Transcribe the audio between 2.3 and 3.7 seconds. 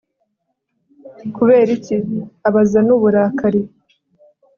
abaza n'uburakari